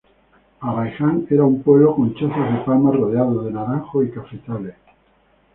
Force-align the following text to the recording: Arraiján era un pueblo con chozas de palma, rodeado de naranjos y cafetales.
Arraiján 0.61 1.27
era 1.29 1.43
un 1.45 1.61
pueblo 1.61 1.95
con 1.95 2.15
chozas 2.15 2.51
de 2.53 2.59
palma, 2.65 2.89
rodeado 2.91 3.43
de 3.43 3.51
naranjos 3.51 4.07
y 4.07 4.09
cafetales. 4.09 4.73